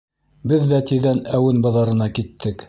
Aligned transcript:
Беҙ 0.51 0.63
ҙә 0.71 0.79
тиҙҙән 0.91 1.21
әүен 1.41 1.63
баҙарына 1.67 2.09
киттек. 2.21 2.59